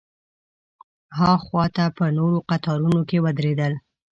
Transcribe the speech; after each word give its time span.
ها 1.17 1.31
خوا 1.43 1.65
ته 1.75 1.83
په 1.97 2.05
نورو 2.17 2.37
قطارونو 2.49 3.01
کې 3.09 3.17
ودرېدل. 3.25 3.73